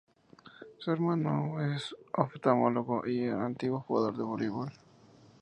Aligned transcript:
Su 0.79 0.89
hermano 0.89 1.61
es 1.75 1.95
oftalmólogo 2.13 3.05
y 3.07 3.27
un 3.27 3.43
antiguo 3.43 3.81
jugador 3.81 4.17
de 4.17 4.23
voleibol. 4.23 4.71